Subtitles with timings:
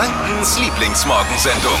[0.00, 1.78] Frankens Lieblingsmorgensendung.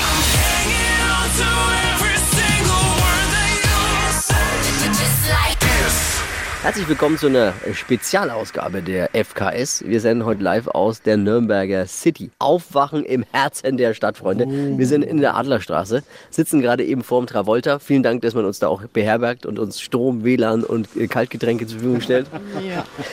[6.62, 9.82] Herzlich willkommen zu einer Spezialausgabe der FKS.
[9.86, 12.30] Wir senden heute live aus der Nürnberger City.
[12.38, 14.46] Aufwachen im Herzen der Stadt, Freunde.
[14.46, 17.78] Wir sind in der Adlerstraße, sitzen gerade eben vorm Travolta.
[17.78, 21.66] Vielen Dank, dass man uns da auch beherbergt und uns Strom, WLAN und äh, Kaltgetränke
[21.66, 22.26] zur Verfügung stellt.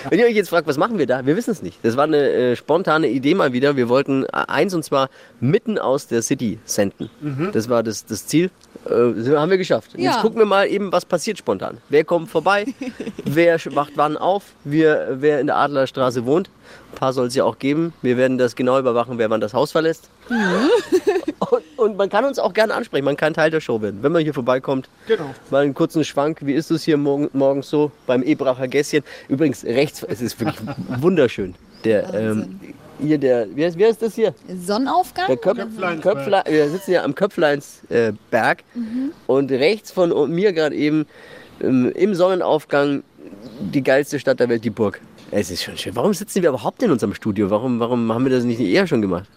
[0.09, 1.25] Wenn ihr euch jetzt fragt, was machen wir da?
[1.25, 1.79] Wir wissen es nicht.
[1.83, 3.77] Das war eine äh, spontane Idee mal wieder.
[3.77, 7.09] Wir wollten äh, eins und zwar mitten aus der City senden.
[7.53, 8.51] Das war das, das Ziel.
[8.89, 9.91] Äh, haben wir geschafft.
[9.95, 10.11] Ja.
[10.11, 11.77] Jetzt gucken wir mal eben, was passiert spontan.
[11.87, 12.65] Wer kommt vorbei?
[13.37, 14.43] wer macht wann auf?
[14.65, 16.49] Wir, wer in der Adlerstraße wohnt?
[16.91, 17.93] Ein paar soll es ja auch geben.
[18.01, 20.09] Wir werden das genau überwachen, wer wann das Haus verlässt.
[21.39, 23.05] und, und man kann uns auch gerne ansprechen.
[23.05, 24.89] Man kann Teil der Show werden, wenn man hier vorbeikommt.
[25.07, 25.33] Genau.
[25.49, 26.39] Mal einen kurzen Schwank.
[26.41, 29.03] Wie ist es hier morgen, morgens so beim Ebracher Gässchen?
[29.29, 30.59] Übrigens rechts, es ist wirklich
[30.99, 31.55] wunderschön.
[31.85, 32.59] Der, ähm,
[32.99, 34.33] hier der, wie heißt, wie heißt das hier?
[34.47, 35.27] Sonnenaufgang?
[35.27, 36.15] Der Köp Köpfleinsberg.
[36.15, 38.63] Köpfle wir sitzen ja am Köpfleinsberg äh, Berg.
[39.27, 41.05] und rechts von mir gerade eben
[41.61, 43.03] ähm, im Sonnenaufgang
[43.59, 45.01] die geilste Stadt der Welt, die Burg.
[45.31, 45.95] Es ist schon schön.
[45.95, 47.49] Warum sitzen wir überhaupt in unserem Studio?
[47.49, 49.29] Warum, warum haben wir das nicht eher schon gemacht?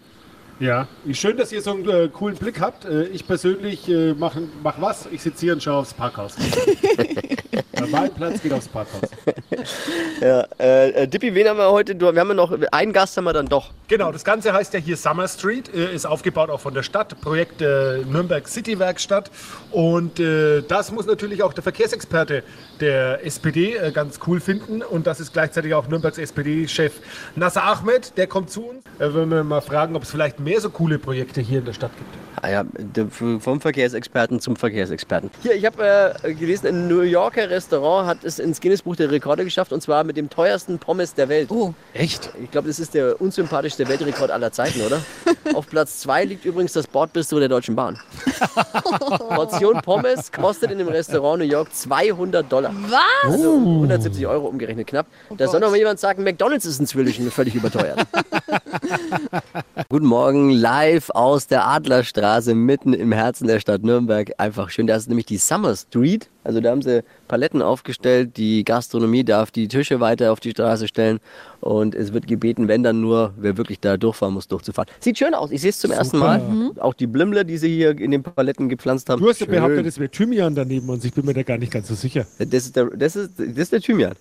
[0.61, 2.84] Ja, schön, dass ihr so einen äh, coolen Blick habt.
[2.84, 5.08] Äh, ich persönlich äh, mache mach was.
[5.11, 6.36] Ich sitze hier und schaue aufs Parkhaus.
[7.80, 9.00] Äh, mein Platz geht aufs Parkhaus.
[10.20, 11.94] Ja, äh, äh, Dippi, wen haben wir heute?
[11.94, 13.70] Du, wir haben ja noch einen Gast haben wir dann doch.
[13.88, 17.18] Genau, das Ganze heißt ja hier Summer Street, äh, ist aufgebaut auch von der Stadt,
[17.22, 19.30] Projekt äh, Nürnberg City Werkstatt.
[19.70, 22.42] Und äh, das muss natürlich auch der Verkehrsexperte
[22.80, 24.82] der SPD äh, ganz cool finden.
[24.82, 26.92] Und das ist gleichzeitig auch Nürnbergs SPD-Chef
[27.34, 28.84] Nasser Ahmed, der kommt zu uns.
[28.98, 31.72] Äh, wenn wir mal fragen, ob es vielleicht mehr so coole Projekte hier in der
[31.72, 32.10] Stadt gibt.
[32.42, 32.64] Ah ja,
[33.40, 35.30] vom Verkehrsexperten zum Verkehrsexperten.
[35.42, 39.44] Hier, ich habe äh, gelesen, ein New Yorker Restaurant hat es ins Guinness-Buch der Rekorde
[39.44, 41.50] geschafft und zwar mit dem teuersten Pommes der Welt.
[41.50, 42.30] Oh, Echt?
[42.42, 45.00] Ich glaube, das ist der unsympathischste Weltrekord aller Zeiten, oder?
[45.54, 47.98] Auf Platz 2 liegt übrigens das Bordbistro der Deutschen Bahn.
[49.28, 52.75] Portion Pommes kostet in dem Restaurant New York 200 Dollar.
[52.88, 53.34] was?
[53.34, 55.06] Also 170 Euro umgerechnet knapp.
[55.37, 58.00] da soll noch mal jemand sagen, McDonalds ist inzwischen völlig überteuert.
[59.88, 64.31] Guten Morgen, live aus der Adlerstraße, mitten im Herzen der Stadt Nürnberg.
[64.38, 66.28] Einfach schön, da ist nämlich die Summer Street.
[66.42, 70.88] Also da haben sie Paletten aufgestellt, die Gastronomie darf die Tische weiter auf die Straße
[70.88, 71.20] stellen
[71.60, 74.88] und es wird gebeten, wenn dann nur, wer wirklich da durchfahren muss, durchzufahren.
[75.00, 76.42] Sieht schön aus, ich sehe es zum ersten Mal.
[76.78, 79.20] Auch die Blimle, die sie hier in den Paletten gepflanzt haben.
[79.20, 81.72] Du hast ja behauptet, es wäre Thymian daneben und ich bin mir da gar nicht
[81.72, 82.26] ganz so sicher.
[82.38, 84.14] Das ist der, das ist, das ist der Thymian.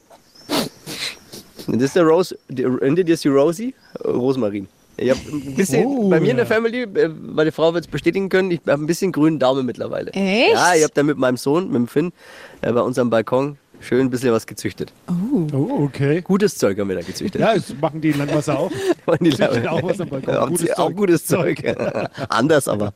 [1.67, 4.67] Das ist der Rose, die, und das ist die Rosie, Rosmarin.
[4.99, 6.53] Ich habe ein bisschen, Oh, bei mir in der ja.
[6.53, 10.11] Family, äh, meine Frau wird es bestätigen können, ich habe ein bisschen grünen Daumen mittlerweile.
[10.11, 10.53] Echt?
[10.53, 12.11] Ja, ich habe da mit meinem Sohn, mit dem Finn,
[12.61, 14.91] äh, bei uns am Balkon schön ein bisschen was gezüchtet.
[15.07, 16.21] Oh, okay.
[16.21, 17.41] Gutes Zeug haben wir da gezüchtet.
[17.41, 18.71] Ja, das machen die Landwasser auch.
[19.05, 20.35] Und die Züchten auch was am Balkon.
[20.35, 20.95] Auch, Gutes auch Zeug.
[20.97, 21.63] gutes Zeug.
[22.29, 22.93] Anders aber.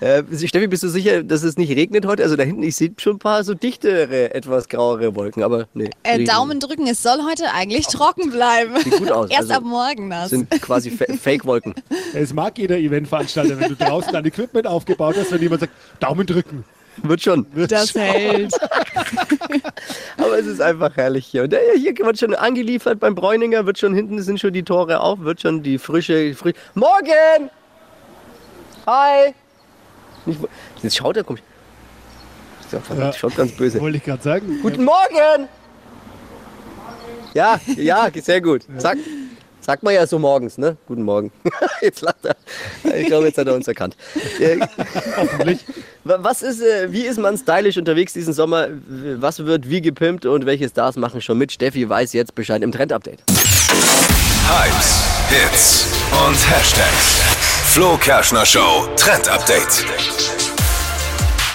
[0.00, 2.22] Äh, Steffi, bist du sicher, dass es nicht regnet heute?
[2.22, 5.90] Also da hinten, ich sehe schon ein paar so dichtere, etwas grauere Wolken, aber nee.
[6.02, 8.74] Äh, Daumen drücken, es soll heute eigentlich trocken bleiben.
[8.84, 9.30] Sieht gut aus.
[9.30, 10.30] Erst Also, ab morgen Das das.
[10.30, 11.74] sind quasi Fa- Fake-Wolken.
[12.14, 16.26] Es mag jeder Eventveranstalter, wenn du draußen dein Equipment aufgebaut hast, wenn jemand sagt, Daumen
[16.26, 16.64] drücken.
[17.02, 17.46] Wird schon.
[17.54, 18.52] Das hält.
[20.16, 21.44] Aber es ist einfach herrlich hier.
[21.44, 25.20] Und hier wird schon angeliefert beim Bräuninger, wird schon hinten sind schon die Tore auf,
[25.20, 26.34] wird schon die frische.
[26.34, 27.50] Fri Morgen!
[28.86, 29.34] Hi!
[30.82, 31.42] Jetzt schaut er komisch.
[32.70, 33.12] Ja.
[33.12, 33.80] Schaut ganz böse.
[33.80, 34.58] Wollte ich gerade sagen.
[34.62, 35.48] Guten Morgen!
[37.34, 38.62] Ja, ja, sehr gut.
[38.78, 38.98] Sag,
[39.68, 40.78] sagt man ja so morgens, ne?
[40.86, 41.30] Guten Morgen.
[41.82, 42.36] Jetzt lacht er.
[42.96, 43.98] Ich glaube, jetzt hat er uns erkannt.
[44.40, 44.60] Äh,
[45.14, 45.58] Hoffentlich.
[46.04, 48.68] Was ist, äh, wie ist man stylisch unterwegs diesen Sommer?
[49.16, 51.52] Was wird wie gepimpt und welche Stars machen schon mit?
[51.52, 53.18] Steffi weiß jetzt Bescheid im Trend-Update.
[54.48, 55.86] Hypes, Hits
[56.26, 57.20] und Hashtags.
[57.66, 59.84] Flo Kerschner Show Trend Update.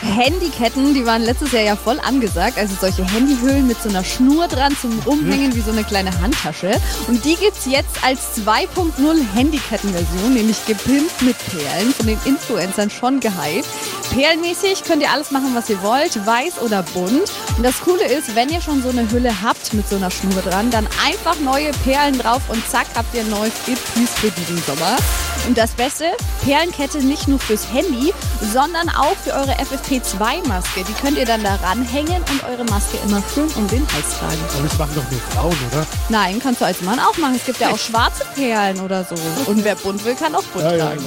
[0.04, 2.58] Handyketten, die waren letztes Jahr ja voll angesagt.
[2.58, 6.72] Also solche Handyhüllen mit so einer Schnur dran zum Rumhängen wie so eine kleine Handtasche.
[7.08, 8.92] Und die gibt's jetzt als 2.0
[9.34, 13.68] Handykettenversion, nämlich gepimpt mit Perlen, von den Influencern schon gehypt.
[14.14, 17.32] Perlenmäßig könnt ihr alles machen, was ihr wollt, weiß oder bunt.
[17.58, 20.42] Und das Coole ist, wenn ihr schon so eine Hülle habt mit so einer Schnur
[20.42, 24.62] dran, dann einfach neue Perlen drauf und zack, habt ihr ein neues Etui für diesen
[24.64, 24.98] Sommer.
[25.46, 26.06] Und das Beste,
[26.46, 28.14] Perlenkette nicht nur fürs Handy,
[28.54, 30.86] sondern auch für eure FFP2-Maske.
[30.88, 34.38] Die könnt ihr dann da ranhängen und eure Maske immer schön um den Hals tragen.
[34.58, 35.86] Aber das machen doch nur Frauen, oder?
[36.08, 37.36] Nein, kannst du als Mann auch machen.
[37.36, 39.16] Es gibt ja auch schwarze Perlen oder so.
[39.52, 41.04] Und wer bunt will, kann auch bunt Ja, ja, tragen.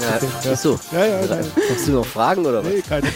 [0.00, 0.06] ja.
[0.08, 0.80] Ja, Okay, ist so.
[0.92, 1.38] Ja, ja, ja.
[1.74, 2.72] Hast du noch Fragen oder was?
[2.72, 3.06] Nee, keine.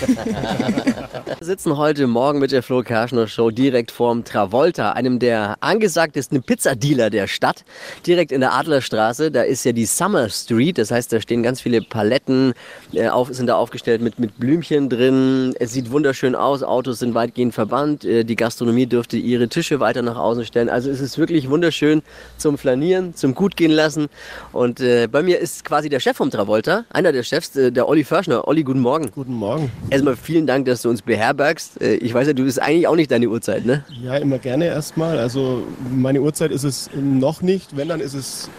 [1.39, 6.43] Wir sitzen heute Morgen mit der Flo Kerschner Show direkt vorm Travolta, einem der angesagtesten
[6.43, 7.65] Pizzadealer der Stadt,
[8.07, 9.31] direkt in der Adlerstraße.
[9.31, 10.58] Da ist ja die Summer Street.
[10.59, 10.79] Street.
[10.79, 12.55] Das heißt, da stehen ganz viele Paletten,
[12.93, 15.55] äh, auf, sind da aufgestellt mit, mit Blümchen drin.
[15.59, 16.63] Es sieht wunderschön aus.
[16.63, 18.05] Autos sind weitgehend verbannt.
[18.05, 20.69] Äh, die Gastronomie dürfte ihre Tische weiter nach außen stellen.
[20.69, 22.03] Also es ist wirklich wunderschön
[22.37, 24.09] zum Flanieren, zum Gutgehen lassen.
[24.53, 27.89] Und äh, bei mir ist quasi der Chef vom Travolta, einer der Chefs, äh, der
[27.89, 28.49] Olli Förschner.
[28.49, 29.11] Olli, guten Morgen.
[29.13, 29.71] Guten Morgen.
[29.91, 31.81] Erstmal vielen Dank, dass du uns beherbergst.
[31.81, 33.85] Äh, ich weiß ja, du bist eigentlich auch nicht deine Uhrzeit, ne?
[34.03, 35.19] Ja, immer gerne erstmal.
[35.19, 37.77] Also meine Uhrzeit ist es noch nicht.
[37.77, 38.51] Wenn, dann ist es,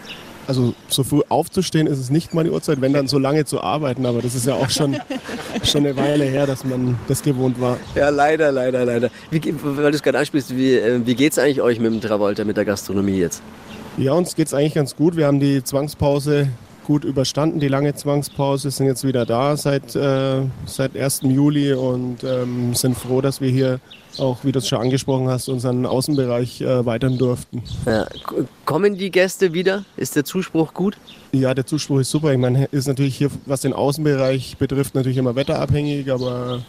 [0.50, 4.04] also so früh aufzustehen ist es nicht meine Uhrzeit, wenn dann so lange zu arbeiten.
[4.04, 4.96] Aber das ist ja auch schon,
[5.62, 7.78] schon eine Weile her, dass man das gewohnt war.
[7.94, 9.10] Ja, leider, leider, leider.
[9.30, 12.44] Wie, weil du es gerade ansprichst, wie, äh, wie geht's eigentlich euch mit dem Travolta,
[12.44, 13.42] mit der Gastronomie jetzt?
[13.96, 15.16] Ja, uns geht es eigentlich ganz gut.
[15.16, 16.48] Wir haben die Zwangspause
[16.84, 21.22] gut überstanden, die lange Zwangspause, sind jetzt wieder da seit, äh, seit 1.
[21.24, 23.80] Juli und ähm, sind froh, dass wir hier
[24.18, 27.62] auch, wie du es schon angesprochen hast, unseren Außenbereich äh, weitern durften.
[27.86, 28.06] Ja,
[28.64, 29.84] kommen die Gäste wieder?
[29.96, 30.96] Ist der Zuspruch gut?
[31.32, 32.32] Ja, der Zuspruch ist super.
[32.32, 36.62] Ich meine, ist natürlich hier, was den Außenbereich betrifft, natürlich immer wetterabhängig, aber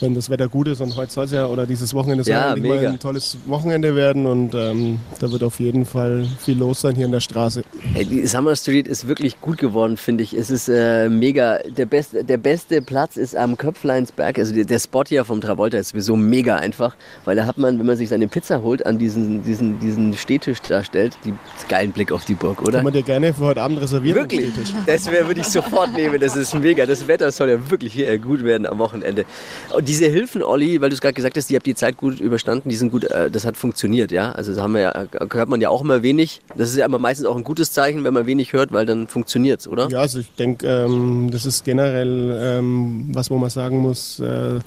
[0.00, 2.56] wenn das Wetter gut ist und heute soll es ja, oder dieses Wochenende soll Ja,
[2.56, 6.94] mal ein tolles Wochenende werden und ähm, da wird auf jeden Fall viel los sein
[6.94, 7.62] hier in der Straße.
[7.92, 10.34] Hey, die Summer Street ist wirklich gut geworden, finde ich.
[10.34, 11.58] Es ist äh, mega.
[11.58, 14.38] Der beste, der beste Platz ist am Köpfleinsberg.
[14.38, 17.78] Also der, der Spot hier vom Travolta ist sowieso mega einfach, weil da hat man,
[17.78, 21.34] wenn man sich seine Pizza holt, an diesen, diesen, diesen Stehtisch da stellt, die
[21.68, 22.78] geilen Blick auf die Burg, oder?
[22.78, 24.16] Kann man dir gerne für heute Abend reservieren?
[24.16, 24.52] Wirklich?
[24.86, 26.20] Das würde ich sofort nehmen.
[26.20, 26.86] Das ist mega.
[26.86, 29.24] Das Wetter soll ja wirklich hier gut werden am Wochenende.
[29.72, 32.20] Und diese Hilfen, Olli, weil du es gerade gesagt hast, ihr habt die Zeit gut
[32.20, 34.32] überstanden, die sind gut, äh, das hat funktioniert, ja.
[34.32, 36.40] Also das haben wir ja, hört man ja auch immer wenig.
[36.56, 39.06] Das ist ja immer meistens auch ein gutes Zeichen, wenn man wenig hört, weil dann
[39.06, 39.88] funktioniert's, oder?
[39.88, 44.58] Ja, also ich denke, ähm, das ist generell ähm, was, wo man sagen muss, äh,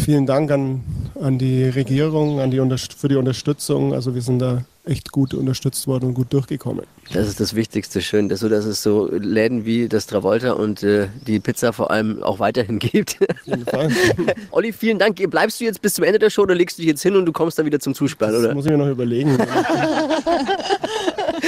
[0.00, 0.80] vielen Dank an,
[1.20, 2.58] an die Regierung, an die
[2.96, 3.94] für die Unterstützung.
[3.94, 6.84] Also wir sind da echt gut unterstützt worden und gut durchgekommen.
[7.12, 10.82] Das ist das Wichtigste, schön, dass, so, dass es so Läden wie das Travolta und
[10.82, 13.18] äh, die Pizza vor allem auch weiterhin gibt.
[14.50, 15.16] Olli, vielen Dank.
[15.30, 17.26] Bleibst du jetzt bis zum Ende der Show oder legst du dich jetzt hin und
[17.26, 18.54] du kommst dann wieder zum Zusperren, Das oder?
[18.54, 19.36] muss ich mir noch überlegen.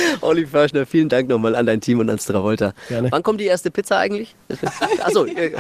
[0.21, 2.73] Olli Förschner, vielen Dank nochmal an dein Team und ans Travolta.
[2.89, 3.11] Gerne.
[3.11, 4.35] Wann kommt die erste Pizza eigentlich?
[5.05, 5.53] Achso, äh,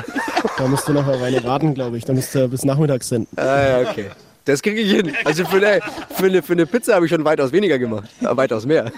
[0.59, 2.05] Da musst du noch eine Weile warten, glaube ich.
[2.05, 3.29] Da musst du bis Nachmittag senden.
[3.39, 4.07] ah, ja, okay.
[4.45, 5.15] Das kriege ich hin.
[5.25, 5.81] Also für eine,
[6.17, 8.09] für eine, für eine Pizza habe ich schon weitaus weniger gemacht.
[8.21, 8.87] Ja, weitaus mehr.
[8.87, 8.91] Happy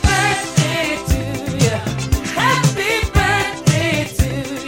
[0.00, 1.12] birthday to
[1.58, 1.76] you.
[2.34, 4.24] Happy birthday to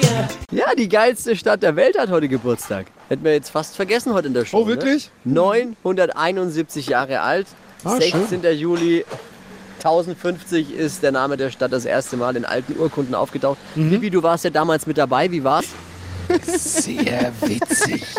[0.06, 0.26] you.
[0.58, 2.84] Ja, die geilste Stadt der Welt hat heute Geburtstag.
[3.08, 4.58] Hätten wir jetzt fast vergessen heute in der Show.
[4.58, 5.10] Oh, wirklich?
[5.24, 5.72] Ne?
[5.82, 7.46] 971 Jahre alt.
[7.84, 8.42] Ah, 16.
[8.56, 9.04] Juli
[9.78, 13.58] 1050 ist der Name der Stadt das erste Mal in alten Urkunden aufgetaucht.
[13.74, 13.90] Mhm.
[13.90, 15.30] Bibi, du warst ja damals mit dabei.
[15.30, 15.66] Wie war's?
[16.46, 18.04] Sehr witzig.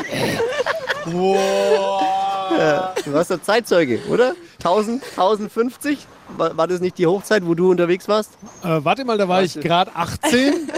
[1.07, 4.33] Du warst der Zeitzeuge, oder?
[4.59, 5.99] 1000, 1050?
[6.37, 8.33] War, war das nicht die Hochzeit, wo du unterwegs warst?
[8.63, 10.53] Äh, warte mal, da war ich gerade 18.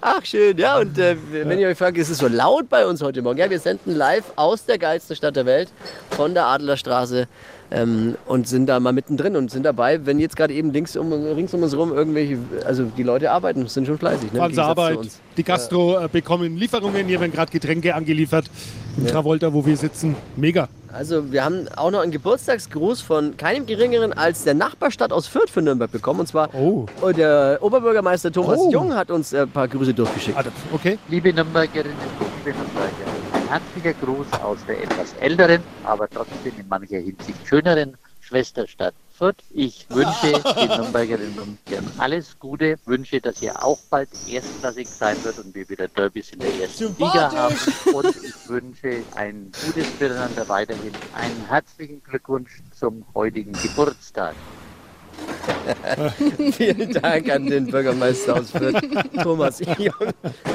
[0.00, 0.78] Ach, schön, ja.
[0.78, 3.38] Und äh, wenn ihr euch fragt, ist es so laut bei uns heute Morgen?
[3.38, 5.70] Ja, wir senden live aus der geilsten Stadt der Welt,
[6.10, 7.26] von der Adlerstraße.
[7.70, 11.12] Ähm, und sind da mal mittendrin und sind dabei, wenn jetzt gerade eben links um,
[11.12, 14.32] rings um uns rum irgendwelche, also die Leute arbeiten, sind schon fleißig.
[14.32, 14.40] Ne?
[14.40, 15.00] Arbeit.
[15.36, 17.06] Die Gastro äh, bekommen Lieferungen.
[17.06, 18.46] Hier werden gerade Getränke angeliefert.
[18.98, 20.16] Im Travolta, wo wir sitzen.
[20.36, 20.68] Mega.
[20.92, 25.50] Also wir haben auch noch einen Geburtstagsgruß von keinem geringeren als der Nachbarstadt aus Fürth
[25.50, 26.20] für Nürnberg bekommen.
[26.20, 26.86] Und zwar Oh.
[27.16, 28.72] der Oberbürgermeister Thomas Oh.
[28.72, 30.36] Jung hat uns äh, ein paar Grüße durchgeschickt.
[30.72, 30.98] Okay.
[31.08, 31.94] Liebe Nürnbergerinnen,
[32.44, 32.90] liebe Nürnberger,
[33.34, 39.36] ein herzlicher Gruß aus der etwas älteren, aber trotzdem in mancher Hinsicht schöneren Schwesterstadt Fürth.
[39.50, 45.16] Ich wünsche den Nürnbergerinnen und Nürnbergern alles Gute, wünsche, dass ihr auch bald erstklassig sein
[45.24, 47.56] wird und wir wieder Derbys in der ersten Liga haben.
[47.92, 50.92] Und ich wünsche ein gutes Miteinander weiterhin.
[51.14, 54.34] Einen herzlichen Glückwunsch zum heutigen Geburtstag.
[56.52, 58.80] Vielen Dank an den Bürgermeister aus Fürth,
[59.20, 60.12] Thomas Jung.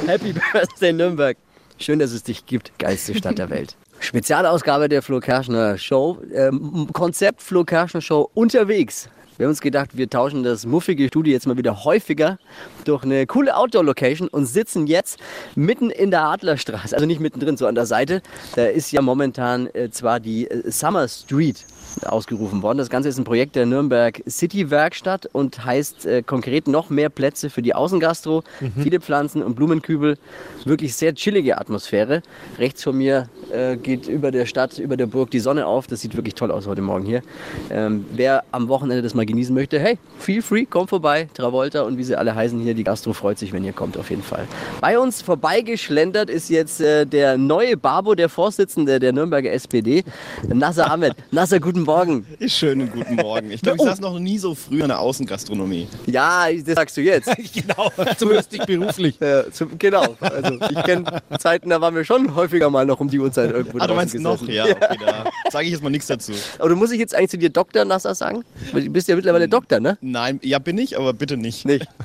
[0.08, 1.38] Happy Birthday Nürnberg.
[1.78, 2.72] Schön, dass es dich gibt.
[2.80, 3.76] Geilste Stadt der Welt.
[4.04, 6.18] Spezialausgabe der Flo Kerschner Show.
[6.34, 9.08] Ähm, Konzept Flo Kerschner Show unterwegs.
[9.38, 12.38] Wir haben uns gedacht, wir tauschen das muffige Studio jetzt mal wieder häufiger
[12.84, 15.20] durch eine coole Outdoor-Location und sitzen jetzt
[15.56, 16.94] mitten in der Adlerstraße.
[16.94, 18.22] Also nicht mittendrin, so an der Seite.
[18.56, 21.66] Da ist ja momentan äh, zwar die äh, Summer Street
[22.04, 22.78] ausgerufen worden.
[22.78, 27.10] Das Ganze ist ein Projekt der Nürnberg City Werkstatt und heißt äh, konkret noch mehr
[27.10, 28.44] Plätze für die Außengastro,
[28.82, 30.18] viele Pflanzen und Blumenkübel.
[30.66, 32.22] Wirklich sehr chillige Atmosphäre.
[32.58, 35.88] Rechts von mir äh, geht über der Stadt, über der Burg die Sonne auf.
[35.88, 37.22] Das sieht wirklich toll aus heute Morgen hier.
[37.70, 41.30] Ähm, wer am Wochenende das mal genießen möchte, hey, feel free, komm vorbei.
[41.34, 44.10] Travolta und wie sie alle heißen hier, die Gastro freut sich, wenn ihr kommt, auf
[44.10, 44.48] jeden Fall.
[44.82, 50.04] Bei uns vorbeigeschlendert ist jetzt äh, der neue Babo, der Vorsitzende der Nürnberger SPD,
[50.48, 51.16] Nasser Ahmed.
[51.32, 52.26] Nasser, guten Morgen.
[52.48, 53.52] Schönen guten Morgen.
[53.52, 55.88] Ich glaube, ich saß noch nie so früh in der Außengastronomie.
[56.06, 57.30] Ja, das sagst du jetzt.
[57.54, 59.18] genau, zumindest nicht beruflich.
[59.20, 60.16] Ja, zum, genau.
[60.20, 63.80] Also ich kenne Zeiten, da waren wir schon häufiger mal noch um die Uhrzeit irgendwo
[63.80, 64.40] Ah, du meinst noch?
[64.40, 64.54] gesessen.
[64.54, 66.32] Ja, okay, da sage ich jetzt mal nichts dazu.
[66.60, 67.86] Aber du musst ich jetzt eigentlich zu dir Dr.
[67.86, 68.44] Nasser sagen?
[68.72, 69.98] Du bist ja mittlerweile Doktor, ne?
[70.02, 71.66] Nein, ja bin ich, aber bitte nicht.
[71.66, 71.86] Nicht.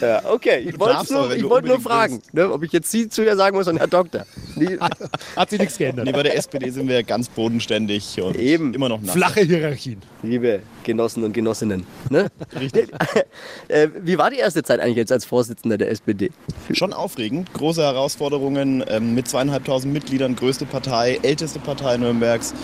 [0.10, 0.58] Ja, okay.
[0.60, 3.68] Ich wollte nur, wollte nur fragen, ne, ob ich jetzt Sie zu ihr sagen muss
[3.68, 4.24] und Herr Doktor.
[4.56, 4.78] Nie,
[5.36, 6.06] Hat sich nichts geändert.
[6.06, 8.74] Nee, bei der SPD sind wir ganz bodenständig und Eben.
[8.74, 9.12] immer noch nass.
[9.12, 10.00] Flache Hierarchien.
[10.22, 11.86] liebe Genossen und Genossinnen.
[12.08, 12.28] Ne?
[13.68, 16.30] äh, wie war die erste Zeit eigentlich jetzt als Vorsitzender der SPD?
[16.72, 22.54] Schon aufregend, große Herausforderungen ähm, mit zweieinhalbtausend Mitgliedern, größte Partei, älteste Partei Nürnbergs.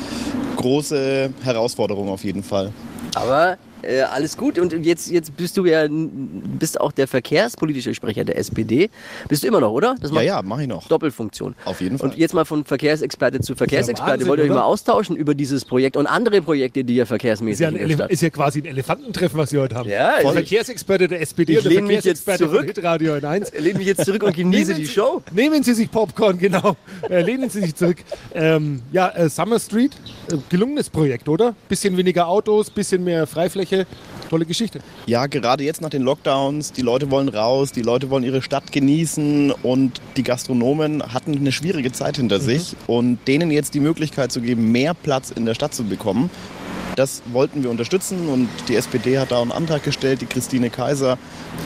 [0.57, 2.73] Große Herausforderung auf jeden Fall.
[3.15, 4.59] Aber äh, alles gut.
[4.59, 8.91] Und jetzt, jetzt bist du ja bist auch der verkehrspolitische Sprecher der SPD.
[9.29, 9.95] Bist du immer noch, oder?
[10.01, 10.87] Das Ja, ja, mache ich noch.
[10.89, 11.55] Doppelfunktion.
[11.65, 12.11] Auf jeden Fall.
[12.11, 14.13] Und jetzt mal von Verkehrsexperte zu Verkehrsexperte.
[14.13, 14.61] Wahnsinn, Wollt ihr euch oder?
[14.61, 18.11] mal austauschen über dieses Projekt und andere Projekte, die ja Ist verkehrsmäßig ja, Elef Stadt.
[18.11, 19.89] ist ja quasi ein Elefantentreffen, was wir heute haben.
[19.89, 22.65] Ja, ich- Verkehrsexperte der SPD Ich und der lehne mich jetzt zurück.
[22.67, 23.53] Hitradio in 1.
[23.59, 25.23] Lehne mich jetzt zurück und genieße die Sie- Show.
[25.33, 26.77] Nehmen Sie sich Popcorn, genau.
[27.11, 27.99] Äh, lehnen Sie sich zurück.
[28.35, 29.93] Ähm, ja, äh, Summer Street,
[30.33, 31.55] äh, gelungenes Projekt, oder?
[31.69, 33.76] Bisschen weniger Autos, bisschen mehr Freifläche.
[34.31, 34.81] Tolle Geschichte.
[35.07, 38.73] Ja, gerade jetzt nach den Lockdowns, die Leute wollen raus, die Leute wollen ihre Stadt
[38.73, 44.33] genießen und die Gastronomen hatten eine schwierige Zeit hinter sich und denen jetzt die Möglichkeit
[44.33, 46.31] zu geben, mehr Platz in der Stadt zu bekommen.
[46.97, 51.19] Das wollten wir unterstützen und die SPD hat da einen Antrag gestellt, die Christine Kaiser,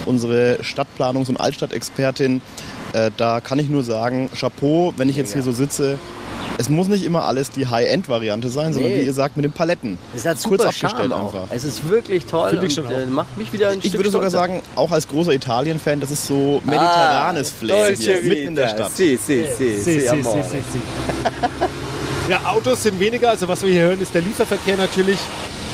[0.05, 2.43] unsere Stadtplanungs- und Altstadtexpertin.
[2.93, 6.01] Äh, da kann ich nur sagen, Chapeau, wenn ich jetzt hier so sitze.
[6.59, 9.01] Es muss nicht immer alles die High-End-Variante sein, sondern Nee.
[9.01, 9.99] wie ihr sagt, mit den Paletten.
[10.15, 11.35] Es hat Kurz super abgestellt Charme auch.
[11.35, 11.47] einfach.
[11.51, 12.99] Es ist wirklich toll Finde ich und schon auch.
[13.01, 14.47] äh, macht mich wieder ein Ich Stück würde sogar stolzer.
[14.49, 18.69] sagen, auch als großer Italien-Fan, das ist so mediterranes Flair Dolce hier, mitten in der.
[18.69, 18.95] Stadt.
[18.97, 20.81] Si, si, si, Si, si, si, si, si.
[22.29, 23.31] Ja, Autos sind weniger.
[23.31, 25.19] Also was wir hier hören, ist der Lieferverkehr natürlich.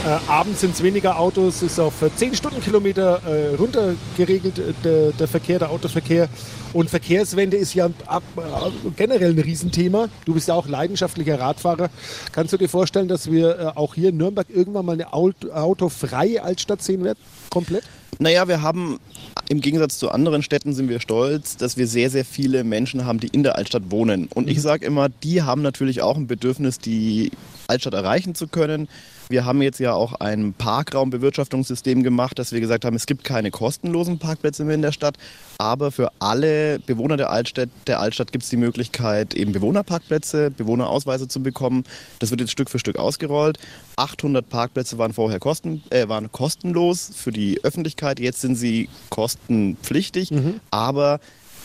[0.04, 5.12] Äh, abends sind es weniger Autos, ist auf äh, 10 Stundenkilometer äh, runtergeregelt, äh, der,
[5.12, 6.28] der Verkehr, der Autoverkehr.
[6.72, 10.08] Und Verkehrswende ist ja ab, äh, generell ein Riesenthema.
[10.24, 11.90] Du bist ja auch leidenschaftlicher Radfahrer.
[12.32, 15.50] Kannst du dir vorstellen, dass wir äh, auch hier in Nürnberg irgendwann mal eine Aut-
[15.50, 17.18] autofreie Altstadt sehen werden?
[17.50, 17.82] Komplett?
[18.18, 19.00] Naja, wir haben
[19.48, 23.20] im Gegensatz zu anderen Städten sind wir stolz, dass wir sehr, sehr viele Menschen haben,
[23.20, 24.28] die in der Altstadt wohnen.
[24.34, 27.30] Und ich sage immer, die haben natürlich auch ein Bedürfnis, die
[27.68, 28.88] Altstadt erreichen zu können.
[29.28, 33.50] Wir haben jetzt ja auch ein Parkraumbewirtschaftungssystem gemacht, dass wir gesagt haben, es gibt keine
[33.50, 35.16] kostenlosen Parkplätze mehr in der Stadt,
[35.58, 41.26] aber für alle Bewohner der Altstadt, der Altstadt gibt es die Möglichkeit, eben Bewohnerparkplätze, Bewohnerausweise
[41.26, 41.82] zu bekommen.
[42.20, 43.58] Das wird jetzt Stück für Stück ausgerollt.
[43.96, 50.30] 800 Parkplätze waren vorher kosten, äh, waren kostenlos für die Öffentlichkeit, jetzt sind sie kostenpflichtig,
[50.70, 51.18] aber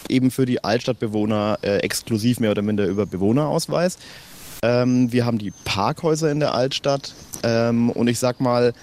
[0.10, 4.00] eben für die Altstadtbewohner äh, exklusiv mehr oder minder über Bewohnerausweis.
[4.64, 7.14] Ähm, wir haben die Parkhäuser in der Altstadt.
[7.44, 8.74] Ähm, und ich sag mal,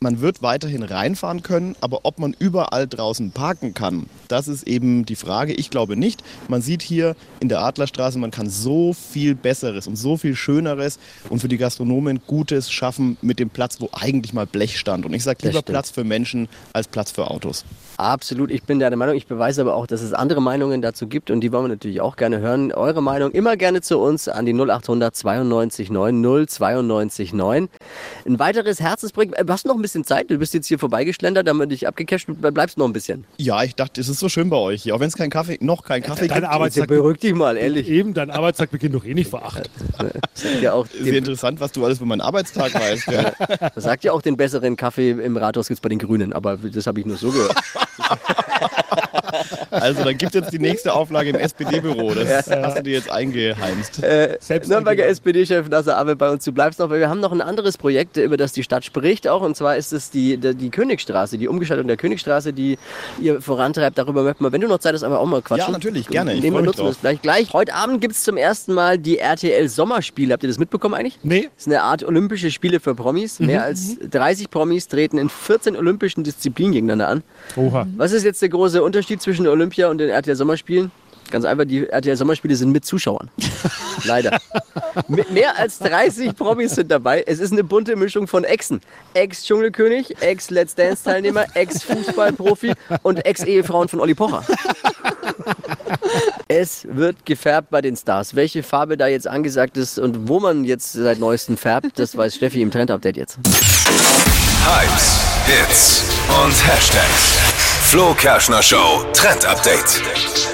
[0.00, 5.04] man wird weiterhin reinfahren können, aber ob man überall draußen parken kann, das ist eben
[5.06, 5.52] die Frage.
[5.52, 6.22] Ich glaube nicht.
[6.48, 10.98] Man sieht hier in der Adlerstraße, man kann so viel Besseres und so viel Schöneres
[11.28, 15.06] und für die Gastronomen Gutes schaffen mit dem Platz, wo eigentlich mal Blech stand.
[15.06, 15.62] Und ich sage lieber.
[15.62, 17.64] Platz für Menschen als Platz für Autos.
[17.96, 19.16] Absolut, ich bin der Meinung.
[19.16, 22.00] Ich beweise aber auch, dass es andere Meinungen dazu gibt und die wollen wir natürlich
[22.00, 22.72] auch gerne hören.
[22.72, 27.68] Eure Meinung immer gerne zu uns an die 0800 92 9 092 9.
[28.26, 29.34] Ein weiteres Herzensprojekt.
[29.56, 30.30] Du hast noch ein bisschen Zeit.
[30.30, 32.28] Du bist jetzt hier vorbeigeschlendert, haben wir dich abgecasht.
[32.28, 33.24] Du bleibst noch ein bisschen.
[33.38, 34.94] Ja, ich dachte, es ist so schön bei euch hier.
[34.94, 36.52] Auch wenn es kein Kaffee, noch kein Kaffee Dein gibt.
[36.52, 37.88] Arbeitstag, Beruhig dich mal, ehrlich.
[37.88, 39.70] eben, dein Arbeitstag beginnt doch eh nicht vor acht.
[40.34, 43.06] Sagt ja auch Sehr interessant, was du alles über meinen Arbeitstag weißt.
[43.06, 43.32] Gell?
[43.76, 46.86] sagt ja auch den besseren Kaffee im Rathaus gibt es bei den Grünen, aber das
[46.86, 47.56] habe ich nur so gehört.
[49.80, 52.14] Also, dann gibt es jetzt die nächste Auflage im SPD-Büro.
[52.14, 53.96] Das hast du dir jetzt eingeheimst.
[54.40, 56.44] Selbst Nürnberger SPD-Chef Nasser Abel bei uns.
[56.44, 59.28] Du bleibst noch, weil wir haben noch ein anderes Projekt, über das die Stadt spricht
[59.28, 59.42] auch.
[59.42, 62.78] Und zwar ist es die, die, die Königstraße, die Umgestaltung der Königstraße, die
[63.20, 63.98] ihr vorantreibt.
[63.98, 65.66] Darüber möchten wir, wenn du noch Zeit hast, aber auch mal quatschen.
[65.66, 66.34] Ja, natürlich, gerne.
[66.34, 67.22] Ich Nehmen wir mich nutzen das gleich.
[67.22, 67.52] gleich.
[67.52, 70.32] Heute Abend gibt es zum ersten Mal die RTL Sommerspiele.
[70.32, 71.18] Habt ihr das mitbekommen eigentlich?
[71.22, 73.40] Nee, Das ist eine Art Olympische Spiele für Promis.
[73.40, 77.22] Mhm, Mehr als 30 Promis treten in 14 olympischen Disziplinen gegeneinander an.
[77.56, 77.86] oha.
[77.96, 80.92] Was ist jetzt der große Unterschied zwischen Olympia und den RTL Sommerspielen?
[81.32, 83.30] Ganz einfach, die RTL Sommerspiele sind mit Zuschauern.
[84.04, 84.38] Leider.
[85.08, 87.24] Mit mehr als 30 Promis sind dabei.
[87.26, 88.80] Es ist eine bunte Mischung von Exen.
[89.14, 94.44] Ex-Dschungelkönig, Ex-Let's Dance-Teilnehmer, Ex-Fußballprofi und Ex-Ehefrauen von Olli Pocher.
[96.48, 98.36] Es wird gefärbt bei den Stars.
[98.36, 102.36] Welche Farbe da jetzt angesagt ist und wo man jetzt seit neuestem färbt, das weiß
[102.36, 103.38] Steffi im Trend-Update jetzt.
[104.64, 106.02] Hypes, Hits
[106.44, 107.38] und Hashtags.
[107.84, 110.02] Flo Kerschner Show Trend Update.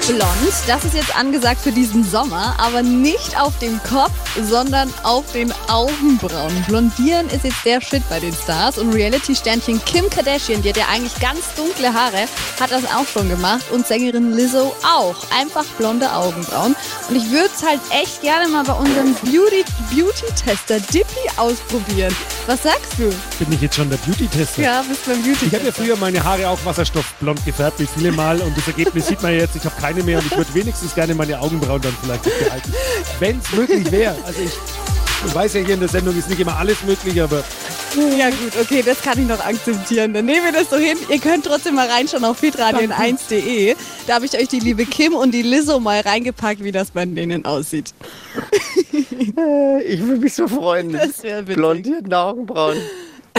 [0.06, 4.12] Blond, das ist jetzt angesagt für diesen Sommer, aber nicht auf dem Kopf,
[4.49, 6.65] sondern auf den Augenbrauen.
[6.69, 10.87] Blondieren ist jetzt der Shit bei den Stars und Reality-Sternchen Kim Kardashian, die hat ja
[10.91, 12.27] eigentlich ganz dunkle Haare,
[12.61, 15.17] hat das auch schon gemacht und Sängerin Lizzo auch.
[15.39, 16.75] Einfach blonde Augenbrauen.
[17.09, 22.15] Und ich würde es halt echt gerne mal bei unserem Beauty- Beauty-Tester Dippy ausprobieren.
[22.47, 23.12] Was sagst du?
[23.39, 24.62] Bin ich jetzt schon der Beauty-Tester?
[24.62, 25.67] Ja, bist beim Ich habe Beauty-Tester.
[25.67, 28.41] ja früher meine Haare auch wasserstoffblond gefärbt, wie viele Mal.
[28.41, 29.55] Und das Ergebnis sieht man jetzt.
[29.57, 32.73] Ich habe keine mehr und ich würde wenigstens gerne meine Augenbrauen dann vielleicht behalten.
[33.21, 34.17] Wenn es möglich wäre.
[34.26, 34.52] Also ich,
[35.26, 37.43] ich weiß ja hier in der Sendung ist nicht immer alles möglich, aber
[38.19, 40.14] Ja gut, okay, das kann ich noch akzeptieren.
[40.14, 40.97] Dann nehmen wir das so hin.
[41.09, 43.75] Ihr könnt trotzdem mal reinschauen auf hitradion1.de.
[44.07, 47.05] Da habe ich euch die liebe Kim und die Lizzo mal reingepackt, wie das bei
[47.05, 47.93] denen aussieht.
[48.91, 50.93] Ich würde mich so freuen.
[50.93, 51.43] Das wäre.
[51.43, 52.79] Blondierten Augenbrauen.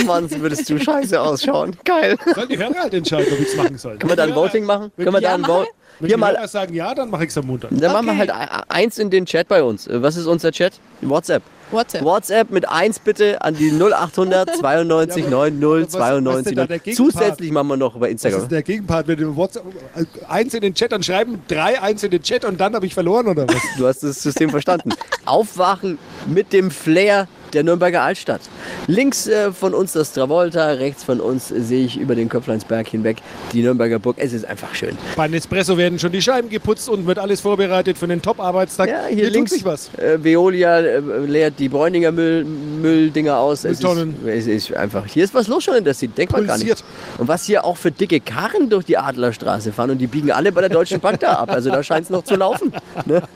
[0.06, 1.76] Mann, so würdest du scheiße ausschauen.
[1.86, 2.18] Geil.
[2.34, 3.98] sollen die Hörer halt entscheiden, ob ich es machen soll.
[3.98, 4.92] Können wir da ein Voting machen?
[4.96, 5.70] Können wir da ein Vote?
[6.00, 7.70] Wenn Hier die mal, Hörer sagen ja, dann mache ich es am Montag.
[7.72, 8.32] dann machen wir Okay.
[8.32, 9.88] halt e- eins in den Chat bei uns.
[9.92, 10.74] Was ist unser Chat?
[11.02, 11.44] WhatsApp.
[11.72, 12.04] WhatsApp.
[12.04, 16.84] WhatsApp mit 1 bitte an die 0800 92 90 was- was ist denn da der
[16.84, 16.84] 92.
[16.84, 16.96] Gegenpart?
[16.96, 18.42] Zusätzlich machen wir noch bei Das Instagram.
[18.44, 19.64] ist der Gegenpart, wenn du WhatsApp
[19.96, 22.86] äh, eins in den Chat, dann schreiben drei eins in den Chat und dann habe
[22.86, 23.56] ich verloren oder was?
[23.78, 24.92] Du hast das System verstanden.
[25.26, 25.98] Aufwachen
[26.28, 28.42] mit dem Flair der Nürnberger Altstadt.
[28.88, 32.88] Links äh, von uns das Travolta, rechts von uns äh, sehe ich über den Köpfleinsberg
[32.88, 33.18] hinweg
[33.52, 34.18] die Nürnberger Burg.
[34.20, 34.98] Es ist einfach schön.
[35.16, 38.90] Bei Nespresso werden schon die Scheiben geputzt und wird alles vorbereitet für den Top-Arbeitstag.
[38.90, 39.90] Ja, hier tut links sich was.
[39.96, 43.64] Äh, Veolia äh, leert die Bräuninger Müll, Mülldinger aus.
[43.66, 43.86] Es ist,
[44.26, 46.84] es ist einfach, hier ist was los schon in der City, denkt man gar nicht.
[47.18, 50.52] Und was hier auch für dicke Karren durch die Adlerstraße fahren und die biegen alle
[50.52, 51.52] bei der Deutschen Bank da ab.
[51.52, 52.74] Also da scheint es noch zu laufen.
[53.06, 53.22] Ne?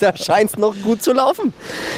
[0.00, 1.52] Da scheint es noch gut zu laufen.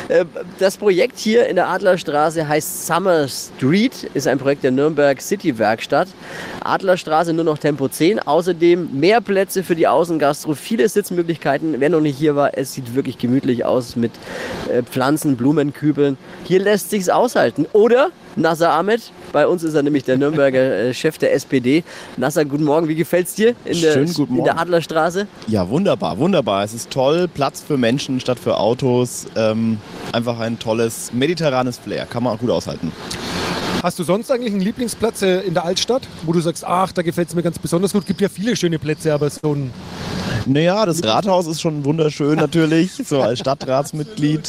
[0.09, 0.25] Äh,
[0.59, 5.59] Das Projekt hier in der Adlerstraße heißt Summer Street, ist ein Projekt der Nürnberg City
[5.59, 6.09] Werkstatt.
[6.63, 8.21] Adlerstraße nur noch Tempo 10.
[8.21, 11.81] Außerdem mehr Plätze für die Außengastro, viele Sitzmöglichkeiten.
[11.81, 14.13] Wer noch nicht hier war, es sieht wirklich gemütlich aus mit
[14.73, 16.17] äh, Pflanzen, Blumenkübeln.
[16.45, 17.67] Hier lässt sich's aushalten.
[17.73, 21.85] Oder Nasser Ahmed, bei uns ist er nämlich der Nürnberger äh, Chef der SPD.
[22.17, 24.59] Nasser, guten Morgen, wie gefällt's dir in der, Schönen guten in der.
[24.59, 25.29] Adlerstraße?
[25.47, 26.65] Ja, wunderbar, wunderbar.
[26.65, 29.27] Es ist toll, Platz für Menschen statt für Autos.
[29.37, 29.79] Ähm,
[30.13, 32.93] einfach ein tolles mediterranes Flair, kann man auch gut aushalten.
[33.83, 37.03] Hast du sonst eigentlich einen Lieblingsplatz äh, in der Altstadt, wo du sagst, ach, da
[37.03, 38.07] gefällt es mir ganz besonders gut?
[38.07, 39.73] Gibt ja viele schöne Plätze, aber so ein
[40.47, 44.49] Naja, das Rathaus ist schon wunderschön natürlich, so als Stadtratsmitglied.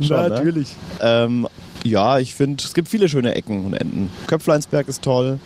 [0.00, 0.28] Schon, ne?
[0.28, 0.68] natürlich.
[1.00, 1.48] ähm,
[1.84, 4.10] ja, ich finde, es gibt viele schöne Ecken und Enden.
[4.26, 5.38] Köpfleinsberg ist toll.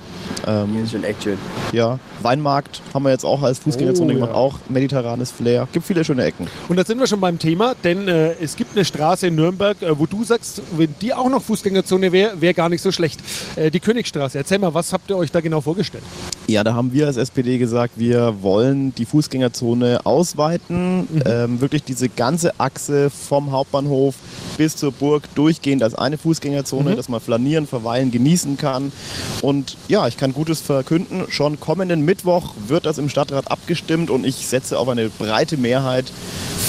[0.47, 1.37] Ähm, Ist schon echt schön.
[1.73, 4.37] ja, Weinmarkt haben wir jetzt auch als Fußgängerzone Oh, gemacht, ja.
[4.37, 5.69] auch mediterranes Flair.
[5.73, 6.47] Gibt viele schöne Ecken.
[6.69, 9.83] Und da sind wir schon beim Thema, denn äh, es gibt eine Straße in Nürnberg,
[9.83, 13.21] äh, wo du sagst, wenn die auch noch Fußgängerzone wäre, wäre gar nicht so schlecht.
[13.57, 14.39] Äh, die Königstraße.
[14.39, 16.05] Erzähl mal, was habt ihr euch da genau vorgestellt?
[16.51, 21.07] Ja, da haben wir als SPD gesagt, wir wollen die Fußgängerzone ausweiten.
[21.27, 24.15] Ähm, wirklich diese ganze Achse vom Hauptbahnhof
[24.57, 28.93] bis zur Burg durchgehend als eine Fußgängerzone, dass man flanieren, verweilen, genießen kann.
[29.43, 31.27] Und ja, ich kann Gutes verkünden.
[31.29, 36.07] Schon kommenden Mittwoch wird das im Stadtrat abgestimmt und ich setze auf eine breite Mehrheit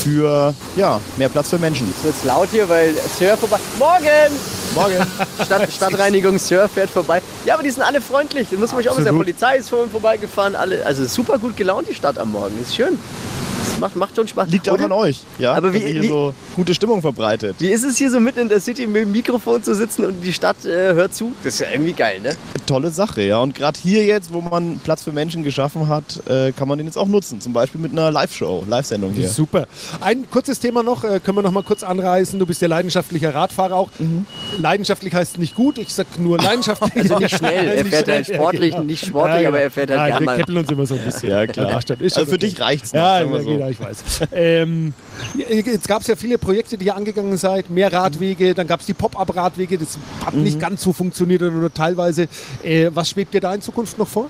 [0.03, 1.87] für ja, mehr Platz für Menschen.
[1.97, 3.59] Es wird laut hier, weil Sir vorbei.
[3.77, 4.58] Morgen!
[4.75, 4.95] Morgen.
[5.45, 7.21] Stadt, Stadtreinigung Sir fährt vorbei.
[7.45, 8.47] Ja, aber die sind alle freundlich.
[8.51, 9.13] Da muss man sich auch mit der.
[9.13, 10.55] Polizei ist vorhin vorbeigefahren.
[10.55, 12.59] Alle, also super gut gelaunt die Stadt am Morgen.
[12.61, 12.99] Ist schön.
[13.79, 14.49] Macht, macht schon Spaß.
[14.49, 17.55] Liegt auch an euch, ja, Aber wie- dass ihr hier wie- so gute Stimmung verbreitet.
[17.59, 20.21] Wie ist es hier so mitten in der City mit dem Mikrofon zu sitzen und
[20.21, 21.31] die Stadt äh, hört zu?
[21.43, 22.35] Das ist ja irgendwie geil, ne?
[22.65, 23.39] tolle Sache, ja.
[23.39, 26.85] Und gerade hier jetzt, wo man Platz für Menschen geschaffen hat, äh, kann man den
[26.85, 27.41] jetzt auch nutzen.
[27.41, 29.27] Zum Beispiel mit einer Live-Show, Live-Sendung hier.
[29.27, 29.65] Super.
[30.01, 32.37] Ein kurzes Thema noch, äh, können wir noch mal kurz anreißen.
[32.37, 33.89] Du bist ja leidenschaftlicher Radfahrer auch.
[34.59, 37.03] Leidenschaftlich heißt nicht gut, ich sag nur leidenschaftlich.
[37.03, 37.67] Also nicht schnell.
[37.67, 40.37] Er fährt halt sportlich, nicht sportlich, aber er fährt halt Nein, gern wir mal.
[40.37, 41.29] keppeln uns immer so ein bisschen.
[41.29, 41.69] Ja, klar.
[41.69, 42.37] Ja, Also für okay.
[42.37, 43.68] dich reicht's noch, Ja, sagen wir ja, so.
[43.69, 44.03] Ich weiß.
[44.31, 44.93] ähm,
[45.47, 47.69] jetzt gab es ja viele Projekte, die ihr angegangen seid.
[47.69, 49.77] Mehr Radwege, dann gab es die Pop-Up-Radwege.
[49.77, 50.43] Das hat Mhm.
[50.43, 52.27] nicht ganz so funktioniert oder nur teilweise.
[52.63, 54.27] Äh, was schwebt dir da in Zukunft noch vor?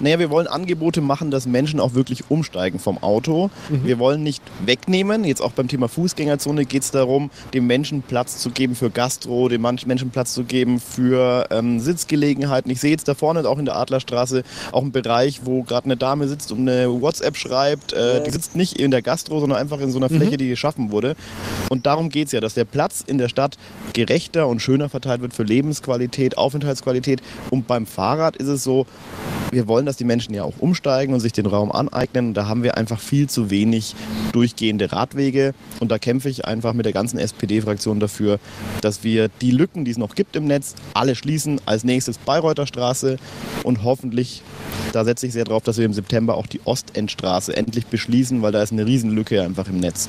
[0.00, 3.50] Naja, wir wollen Angebote machen, dass Menschen auch wirklich umsteigen vom Auto.
[3.68, 5.24] Wir wollen nicht wegnehmen.
[5.24, 9.48] Jetzt auch beim Thema Fußgängerzone geht es darum, dem Menschen Platz zu geben für Gastro,
[9.48, 12.70] dem Menschen Platz zu geben für ähm, Sitzgelegenheiten.
[12.70, 14.42] Ich sehe jetzt da vorne auch in der Adlerstraße
[14.72, 17.92] auch einen Bereich, wo gerade eine Dame sitzt und eine WhatsApp schreibt.
[17.92, 20.90] Äh, Die sitzt nicht in der Gastro, sondern einfach in so einer Fläche, die geschaffen
[20.90, 21.16] wurde.
[21.68, 23.56] Und darum geht es ja, dass der Platz in der Stadt
[23.92, 27.22] gerechter und schöner verteilt wird für Lebensqualität, Aufenthaltsqualität.
[27.50, 28.86] Und beim Fahrrad ist es so,
[29.52, 32.28] wir wollen, dass die Menschen ja auch umsteigen und sich den Raum aneignen.
[32.28, 33.94] Und da haben wir einfach viel zu wenig
[34.32, 35.54] durchgehende Radwege.
[35.78, 38.38] Und da kämpfe ich einfach mit der ganzen SPD-Fraktion dafür,
[38.80, 41.60] dass wir die Lücken, die es noch gibt im Netz, alle schließen.
[41.66, 43.18] Als nächstes Bayreuther Straße
[43.62, 44.42] und hoffentlich,
[44.92, 48.52] da setze ich sehr drauf, dass wir im September auch die Ostendstraße endlich beschließen, weil
[48.52, 50.08] da ist eine Riesenlücke einfach im Netz.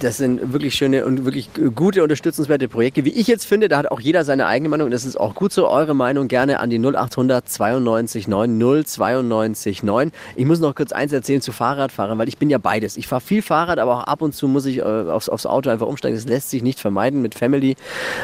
[0.00, 3.04] Das sind wirklich schöne und wirklich gute, unterstützenswerte Projekte.
[3.04, 4.90] Wie ich jetzt finde, da hat auch jeder seine eigene Meinung.
[4.90, 5.68] Das ist auch gut so.
[5.68, 10.12] Eure Meinung gerne an die 0800 92 9 092 9.
[10.34, 12.96] Ich muss noch kurz eins erzählen zu Fahrradfahrern, weil ich bin ja beides.
[12.96, 15.68] Ich fahre viel Fahrrad, aber auch ab und zu muss ich äh, aufs, aufs Auto
[15.68, 16.16] einfach umsteigen.
[16.16, 17.76] Das lässt sich nicht vermeiden mit Family.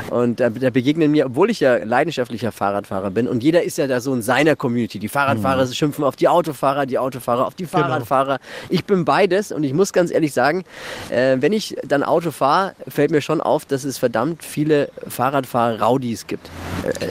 [0.09, 3.87] Und da, da begegnen mir, obwohl ich ja leidenschaftlicher Fahrradfahrer bin und jeder ist ja
[3.87, 4.99] da so in seiner Community.
[4.99, 8.39] Die Fahrradfahrer schimpfen auf die Autofahrer, die Autofahrer auf die Fahrradfahrer.
[8.71, 10.65] Ich bin beides und ich muss ganz ehrlich sagen,
[11.11, 16.27] äh, wenn ich dann Auto fahre, fällt mir schon auf, dass es verdammt viele Fahrradfahrer-Raudis
[16.27, 16.49] gibt.
[16.85, 17.09] Äh,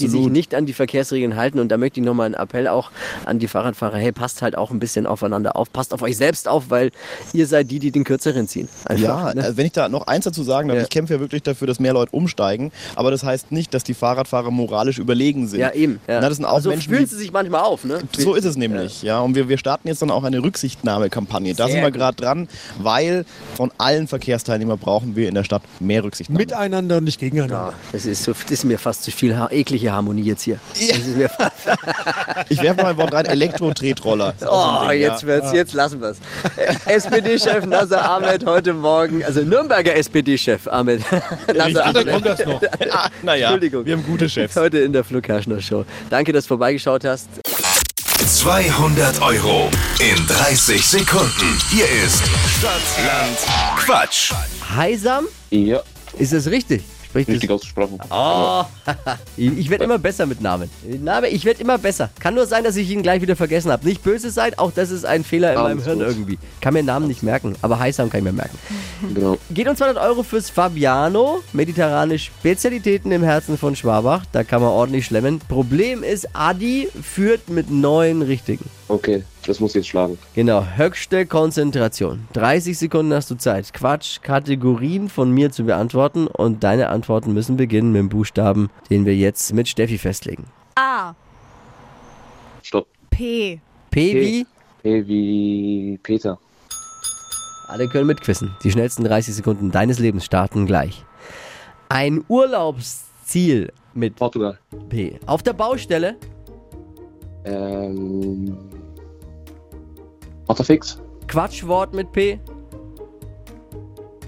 [0.00, 1.58] Die sich nicht an die Verkehrsregeln halten.
[1.58, 2.90] Und da möchte ich nochmal einen Appell auch
[3.24, 3.96] an die Fahrradfahrer.
[3.98, 5.72] Hey, passt halt auch ein bisschen aufeinander auf.
[5.72, 6.90] Passt auf euch selbst auf, weil
[7.32, 8.68] ihr seid die, die den Kürzeren ziehen.
[8.84, 9.46] Einfach, Ja, ne?
[9.48, 10.82] äh, wenn ich da noch eins dazu sagen darf, Ja.
[10.84, 13.94] ich kämpfe ja wirklich dafür, dass mehr Leute umsteigen, aber das heißt nicht, dass die
[13.94, 15.60] Fahrradfahrer moralisch überlegen sind.
[15.60, 16.00] ja eben.
[16.06, 16.20] Ja.
[16.20, 17.98] Na, das sind auch also Menschen, fühlen sie sich manchmal auf, ne?
[18.16, 19.20] So ist es nämlich, ja.
[19.20, 21.54] Und wir, wir starten jetzt dann auch eine Rücksichtnahmekampagne.
[21.54, 23.24] Da Sehr sind wir gerade dran, weil
[23.64, 26.38] von allen Verkehrsteilnehmern brauchen wir in der Stadt mehr Rücksichtnahme.
[26.38, 27.68] Miteinander und nicht gegeneinander.
[27.68, 30.58] Ja, das ist, so, das ist mir fast zu viel ha eklige Harmonie jetzt hier.
[30.74, 31.54] Das ist mir fast,
[32.50, 34.34] Ich werfe mal ein Wort rein, Elektro-Tretroller.
[34.46, 35.28] Oh, Ding, jetzt ja.
[35.28, 36.18] wird's, jetzt lassen wir's.
[36.84, 41.00] SPD-Chef Nasser Ahmed heute Morgen, also Nürnberger SPD-Chef Ahmed
[41.56, 42.60] Nasser Dann kommt das noch.
[42.90, 43.86] Ah, naja, Entschuldigung.
[43.86, 44.56] wir haben gute Chefs.
[44.56, 45.86] heute in der Flo Kerschner Show.
[46.10, 47.28] Danke, dass du vorbeigeschaut hast.
[48.26, 51.58] 200 Euro in 30 Sekunden.
[51.70, 52.22] Hier ist
[52.58, 53.36] Stadtland
[53.76, 54.32] Quatsch.
[54.74, 55.82] Heisam, Ja,
[56.18, 56.82] ist das richtig?
[57.14, 57.98] Richtig ausgesprochen.
[58.10, 58.64] Oh,
[59.36, 60.70] ich werde immer besser mit Namen.
[61.02, 62.10] Name, ich werde immer besser.
[62.18, 63.86] Kann nur sein, dass ich ihn gleich wieder vergessen habe.
[63.86, 66.08] Nicht böse sein, auch das ist ein Fehler in meinem Alles Hirn gut.
[66.08, 66.38] irgendwie.
[66.60, 68.58] Kann mir Namen nicht merken, aber Heisam kann ich mir merken.
[69.14, 69.36] Genau.
[69.50, 71.42] Geht uns 200 Euro fürs Fabiano.
[71.52, 74.24] Mediterrane Spezialitäten im Herzen von Schwabach.
[74.32, 75.40] Da kann man ordentlich schlemmen.
[75.40, 78.64] Problem ist, Adi führt mit neun Richtigen.
[78.88, 80.18] Okay, das muss ich jetzt schlagen.
[80.34, 82.28] Genau, höchste Konzentration.
[82.34, 83.72] 30 Sekunden hast du Zeit.
[83.72, 86.26] Quatsch, Kategorien von mir zu beantworten.
[86.26, 90.44] Und deine Antworten müssen beginnen mit dem Buchstaben, den wir jetzt mit Steffi festlegen.
[90.74, 91.14] A.
[92.62, 92.86] Stopp.
[93.10, 93.60] P.
[93.90, 94.46] P wie?
[94.82, 96.38] P wie Peter.
[97.68, 98.54] Alle können mitquissen.
[98.62, 101.04] Die schnellsten 30 Sekunden deines Lebens starten gleich.
[101.88, 104.58] Ein Urlaubsziel mit Portugal.
[104.90, 105.18] P.
[105.26, 106.16] Auf der Baustelle.
[107.44, 108.56] Ähm.
[110.48, 111.00] Otterfix.
[111.28, 112.38] Quatschwort mit P.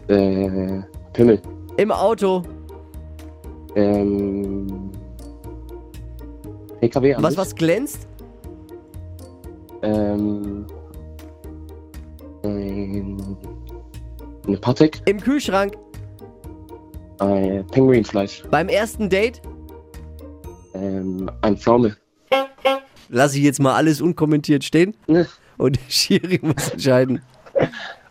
[0.08, 0.80] Äh.
[1.12, 1.40] Pimmel.
[1.76, 2.42] Im Auto.
[3.74, 4.90] Ähm.
[6.80, 7.38] PKW an Was, sich.
[7.38, 8.08] was glänzt?
[9.82, 10.66] Ähm.
[12.44, 13.36] Ein.
[14.46, 15.00] Eine Patek.
[15.06, 15.76] Im Kühlschrank.
[17.18, 18.44] Ein Pinguinfleisch.
[18.50, 19.40] Beim ersten Date.
[20.74, 21.30] Ähm.
[21.40, 21.96] Ein Pflaume.
[23.08, 24.94] Lass ich jetzt mal alles unkommentiert stehen.
[25.56, 27.22] Und Schiri muss entscheiden.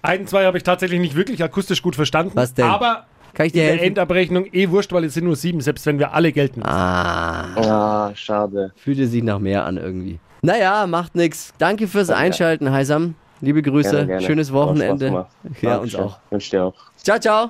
[0.02, 2.32] Einen, zwei habe ich tatsächlich nicht wirklich akustisch gut verstanden.
[2.36, 2.66] Was denn?
[2.66, 3.86] Aber Kann ich in dir der helfen?
[3.88, 6.62] Endabrechnung eh wurscht, weil es sind nur sieben, selbst wenn wir alle gelten.
[6.64, 8.72] Ah, Ah, schade.
[8.76, 10.20] fühlte sich nach mehr an irgendwie.
[10.42, 11.54] Naja, macht nix.
[11.58, 12.10] Danke fürs.
[12.12, 13.16] Einschalten, Heisam.
[13.42, 14.22] Liebe Grüße, Gerne, gerne.
[14.26, 15.26] schönes Wochenende.
[15.62, 16.20] Ja, uns auch.
[16.30, 16.74] Wünsche dir auch.
[16.98, 17.50] Ciao, ciao.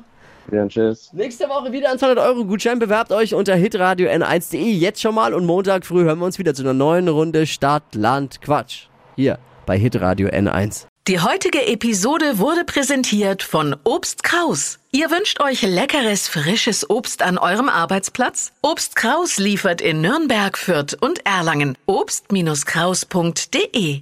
[0.51, 1.12] Ja, tschüss.
[1.13, 2.79] Nächste Woche wieder ein 200 Euro Gutschein.
[2.79, 6.53] Bewerbt euch unter hitradio n1.de jetzt schon mal und Montag früh hören wir uns wieder
[6.53, 8.88] zu einer neuen Runde Stadt, Land, Quatsch.
[9.15, 10.88] Hier bei hitradio n1.
[11.08, 14.79] Die heutige Episode wurde präsentiert von Obst Kraus.
[14.91, 18.53] Ihr wünscht euch leckeres, frisches Obst an eurem Arbeitsplatz?
[18.63, 21.77] Obst Kraus liefert in Nürnberg, Fürth und Erlangen.
[21.86, 24.01] Obst-Kraus.de